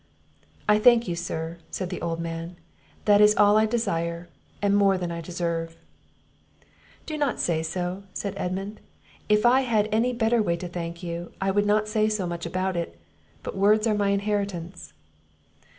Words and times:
"I 0.67 0.79
thank 0.79 1.07
you, 1.07 1.15
sir," 1.15 1.59
said 1.69 1.91
the 1.91 2.01
old 2.01 2.19
man; 2.19 2.55
"that 3.05 3.21
is 3.21 3.35
all 3.35 3.55
I 3.55 3.67
desire, 3.67 4.29
and 4.59 4.75
more 4.75 4.97
than 4.97 5.11
I 5.11 5.21
deserve." 5.21 5.77
"Do 7.05 7.19
not 7.19 7.39
say 7.39 7.61
so," 7.61 8.01
said 8.11 8.33
Edmund; 8.35 8.79
"if 9.29 9.45
I 9.45 9.61
had 9.61 9.87
any 9.91 10.11
better 10.11 10.41
way 10.41 10.57
to 10.57 10.67
thank 10.67 11.03
you, 11.03 11.33
I 11.39 11.51
would 11.51 11.67
not 11.67 11.87
say 11.87 12.09
so 12.09 12.25
much 12.25 12.47
about 12.47 12.75
it; 12.75 12.99
but 13.43 13.55
words 13.55 13.85
are 13.85 13.91
all 13.91 13.97
my 13.97 14.09
inheritance." 14.09 14.91